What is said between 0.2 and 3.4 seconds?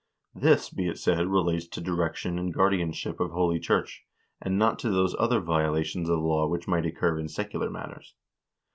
This, be it said, relates to direction and guardianship of